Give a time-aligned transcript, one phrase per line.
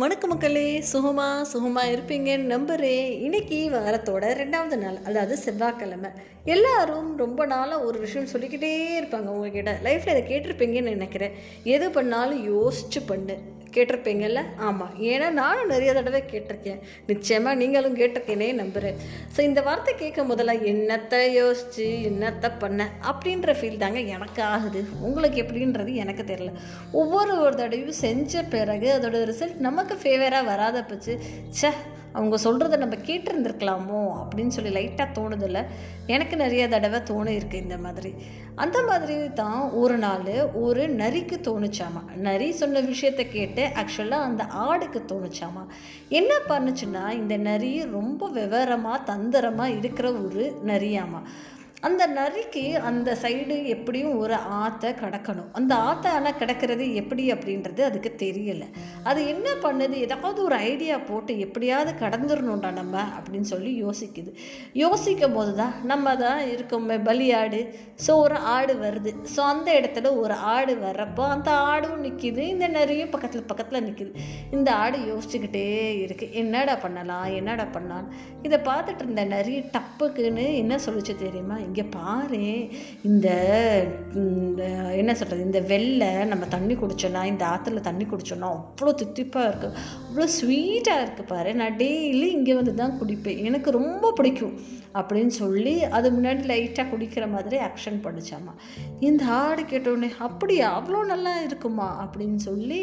[0.00, 6.10] வணக்க மக்களே சுகமா சுகமா இருப்பீங்கன்னு நம்புகிறேன் இன்னைக்கு வாரத்தோட ரெண்டாவது நாள் அதாவது செவ்வாய்க்கிழமை.
[6.44, 9.78] எல்லாரும் ரொம்ப நாளாக ஒரு விஷயம் சொல்லிக்கிட்டே இருப்பாங்க உங்ககிட்ட.
[9.84, 11.32] லைஃப்பில் இதை கேட்டிருப்பீங்கன்னு நினைக்கிறேன்.
[11.64, 13.38] எது பண்ணாலும் யோசிச்சு பண்ணு.
[13.76, 14.40] கேட்டிருப்பீங்கல்ல?
[14.68, 16.80] ஆமாம் ஏன்னா நானும் நிறைய தடவை கேட்டிருக்கேன்.
[17.10, 18.98] நிச்சயமாக நீங்களும் கேட்டிருக்கேனே நம்புகிறேன்
[19.34, 22.88] ஸோ இந்த வார்த்தை கேட்கும் முதல்ல என்னத்தை யோசிச்சு என்னத்தை பண்ண?
[23.12, 24.82] அப்படின்ற ஃபீல் தாங்க எனக்கு ஆகுது.
[25.08, 26.54] உங்களுக்கு எப்படின்றது எனக்கு தெரியல.
[27.00, 31.14] ஒவ்வொரு ஒரு தடவையும் செஞ்ச பிறகு அதோட ரிசல்ட் நமக்கு ஃபேவராக வராத போச்சு
[31.60, 31.70] சே
[32.18, 34.00] அவங்க சொல்கிறத நம்ம கேட்டிருந்துருக்கலாமோ?
[34.20, 35.60] அப்படின்னு சொல்லி லைட்டாக தோணுதில்ல.
[36.14, 38.12] எனக்கு நிறைய தடவை தோணு இருக்குது இந்த மாதிரி.
[38.62, 42.02] அந்த மாதிரி தான் ஒரு நாள் ஒரு நரிக்கு தோணுச்சாமா?
[42.16, 45.64] நரி சொன்ன விஷயத்த கேட்டு ஆக்சுவலாக அந்த ஆடுக்கு தோணுச்சாமா?
[46.08, 51.22] என்ன பண்ணுச்சுன்னா இந்த நரி ரொம்ப விவரமாக தந்திரமாக இருக்கிற ஒரு நரியாமா?
[51.86, 55.48] அந்த நரிக்கு அந்த சைடு எப்படியும் ஒரு ஆற்றை கடக்கணும்.
[55.58, 58.68] அந்த ஆற்றை ஆனால் கிடக்கிறது எப்படி அப்படின்றது அதுக்கு தெரியலை.
[59.10, 59.96] அது என்ன பண்ணுது?
[60.06, 64.30] ஏதாவது ஒரு ஐடியா போட்டு எப்படியாவது கடந்துடணும்டா நம்ம அப்படின்னு சொல்லி யோசிக்குது.
[64.82, 67.60] யோசிக்கும் போது தான் நம்ம தான் இருக்கோமே பலியாடு
[68.06, 69.12] ஸோ ஒரு ஆடு வருது.
[69.34, 74.12] ஸோ அந்த இடத்துல ஒரு ஆடு வர்றப்போ அந்த ஆடும் நிற்கிது இந்த நரியும் பக்கத்தில் பக்கத்தில் நிற்கிது
[74.58, 75.66] இந்த ஆடு யோசிச்சுக்கிட்டே
[76.06, 77.28] இருக்குது என்னடா பண்ணலாம்?
[77.40, 78.08] என்னடா பண்ணலாம்
[78.46, 81.58] இதை பார்த்துட்டு இருந்த நரி டப்புக்குன்னு என்ன சொல்லிச்சு தெரியுமா?
[81.74, 82.42] இங்கே பாரு
[83.08, 83.28] இந்த
[85.00, 90.26] என்ன சொல்கிறது இந்த வெள்ளை நம்ம தண்ணி குடிச்சோன்னா இந்த ஆற்றுல தண்ணி குடிச்சோன்னா அவ்வளோ தித்திப்பாக இருக்குது அவ்வளோ
[90.36, 91.50] ஸ்வீட்டாக இருக்குது பாரு.
[91.60, 93.42] நான் டெய்லி இங்கே வந்து தான் குடிப்பேன்.
[93.48, 94.54] எனக்கு ரொம்ப பிடிக்கும்
[94.98, 98.52] அப்படின்னு சொல்லி அது முன்னாடி லைட்டாக குடிக்கிற மாதிரி ஆக்ஷன் பண்ணிச்சாமா.
[99.08, 100.68] இந்த ஆடு கேட்டோடனே அப்படியா?
[100.78, 101.88] அவ்வளோ நல்லா இருக்குமா?
[102.04, 102.80] அப்படின்னு சொல்லி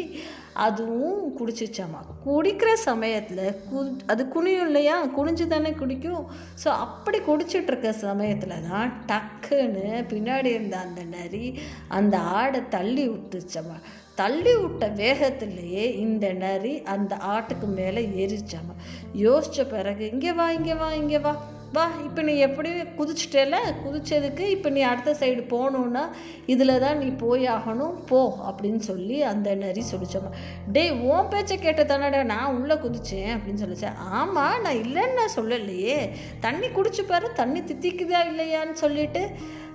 [0.64, 2.00] அதுவும் குடிச்சிச்சாமா.
[2.24, 3.78] குடிக்கிற சமயத்தில் கு
[4.12, 4.96] அது குனியும் இல்லையா?
[5.16, 6.24] குனிஞ்சு தானே குடிக்கும்.
[6.62, 13.76] ஸோ அப்படி குடிச்சிட்ருக்க சமயத்தில் தான் டக்குன்னு பின்னாடி இருந்த அந்த நரி அந்த ஆடை தள்ளி விட்டுச்சம்மா
[14.14, 18.74] தள்ளி விட்ட வேகத்திலேயே இந்த நரி அந்த ஆட்டுக்கு மேலே ஏறிச்சாமா.
[19.16, 21.61] யோசித்த பிறகு இங்கே வா இங்கே வா இங்கே வா.
[21.72, 26.02] வா இப்போ நீ எப்படி குதிச்சிட்டேல குதிச்சதுக்கு இப்போ நீ அடுத்த சைடு போகணுன்னா
[26.46, 30.32] இதில் தான் நீ போய் ஆகணும் போ அப்படின்னு சொல்லி அந்த நரி சொல்லிச்சோம்மா
[30.68, 35.98] டேய் உன் பேச்சை கேட்ட தானடா நான் உள்ளே குதிச்சேன் அப்படின்னு சொல்லிச்சேன் ஆமாம் நான் இல்லைன்னு நான் சொல்லலையே.
[36.40, 39.22] தண்ணி குடிச்சு பாரு தண்ணி தித்திக்குதா இல்லையான்னு சொல்லிட்டு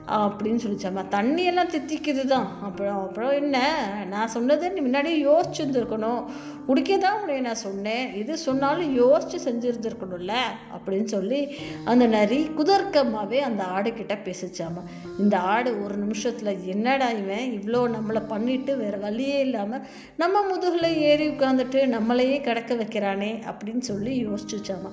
[0.07, 3.57] அப்படின்னு சொல்லிச்சாம்மா தண்ணியெல்லாம் தித்திக்குது தான் அப்புறம் அப்புறம் என்ன?
[4.05, 6.29] நான் சொன்னது நீ முன்னாடியே யோசிச்சுருந்துருக்கணும்.
[6.67, 8.13] குடிக்க தான் உன்னை நான் சொன்னேன்.
[8.13, 10.33] இது சொன்னாலும் யோசித்து செஞ்சுருந்துருக்கணும்ல?
[10.77, 14.83] அப்படின்னு சொல்லி அந்த நரி குதர்க்கமாகவே அந்த ஆடுக்கிட்ட பேசிச்சாமா
[15.19, 17.59] இந்த ஆடு ஒரு நிமிஷத்தில் என்னடா இவன்?
[17.59, 19.85] இவ்வளோ நம்மளை பண்ணிட்டு வேறு வழியே இல்லாமல்
[20.17, 24.91] நம்ம முதுகில் ஏறி உட்காந்துட்டு நம்மளையே கிடக்க வைக்கிறானே அப்படின்னு சொல்லி யோசிச்சுச்சாமா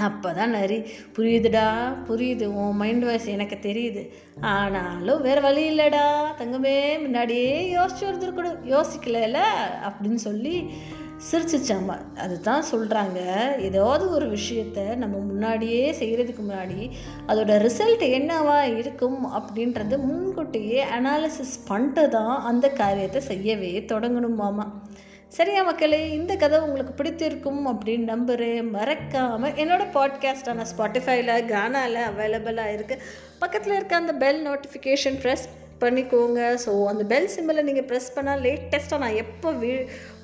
[0.00, 0.78] அப்போ தான் நரி
[1.16, 1.66] புரியுதுடா
[2.08, 4.02] புரியுது உன் மைண்ட் வாய்ஸ் எனக்கு தெரியுது.
[4.52, 6.04] ஆனாலும் வேறு வழி இல்லைடா
[6.38, 9.38] தங்கமே முன்னாடியே யோசிச்சு வந்துருக்கணும் யோசிக்கலைல
[9.86, 10.54] அப்படின்னு சொல்லி
[11.30, 13.18] சிரிச்சிச்சாம்மா அதுதான் சொல்கிறாங்க
[13.60, 16.78] ஏதாவது ஒரு விஷயத்த நம்ம முன்னாடியே செய்கிறதுக்கு முன்னாடி
[17.26, 24.66] அதோட ரிசல்ட் என்னவா இருக்கும் அப்படின்றது முன்கூட்டியே அனாலிசிஸ் பண்ணிட்டு தான் அந்த காரியத்தை செய்யவே தொடங்கணுமாமா
[25.34, 33.04] சரியா மக்களே இந்த கதை உங்களுக்கு பிடித்திருக்கும் அப்படின்னு நம்புகிறேன் மறக்காமல் என்னோடய பாட்காஸ்டான ஸ்பாட்டிஃபைல கானாவில் அவைலபிளாக இருக்குது
[33.38, 35.44] பக்கத்தில் இருக்க அந்த பெல் நோட்டிஃபிகேஷன் ப்ரெஸ்
[35.82, 36.40] பண்ணிக்கோங்க.
[36.64, 39.70] ஸோ அந்த பெல் சிம்பிளை நீங்கள் ப்ரெஸ் பண்ணால் லேட்டஸ்ட்டாக நான் எப்போ வீ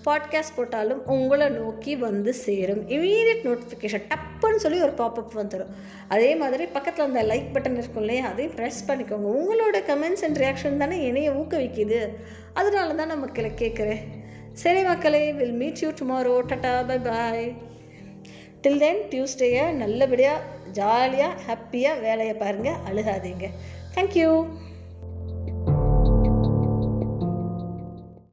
[0.09, 2.83] பாட்காஸ்ட் போட்டாலும் உங்களை நோக்கி வந்து சேரும்.
[2.97, 5.73] இமீடியட் நோட்டிஃபிகேஷன் டப்புன்னு சொல்லி ஒரு பாப்பப் வந்துடும்
[6.09, 9.31] அதே மாதிரி பக்கத்தில் அந்த லைக் பட்டன் இருக்கும் இல்லையா அதையும் ப்ரெஸ் பண்ணிக்கோங்க.
[9.39, 12.03] உங்களோட கமெண்ட்ஸ் அண்ட் ரியாக்ஷன் தானே என்னைய ஊக்குவிக்குது.
[12.61, 14.03] அதனால தான் நான் மக்களை கேட்குறேன்
[14.61, 17.47] சரி மக்களே will meet you tomorrow ta ta bye bye
[18.63, 20.47] till then டியூஸ்டேயை நல்லபடியாக
[20.79, 23.47] ஜாலியாக ஹாப்பியாக வேலையை பாருங்கள் அழுகாதீங்க.
[23.95, 24.31] தேங்க்யூ